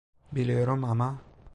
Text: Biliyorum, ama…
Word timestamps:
Biliyorum, 0.31 0.83
ama… 0.83 1.21